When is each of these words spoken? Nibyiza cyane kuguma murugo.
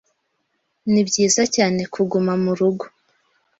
Nibyiza 0.91 1.43
cyane 1.55 1.81
kuguma 1.93 2.33
murugo. 2.43 2.83